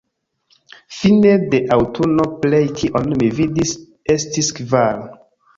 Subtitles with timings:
[0.99, 3.77] Fine de aŭtuno plej kion mi vidis
[4.17, 5.07] estis kvar.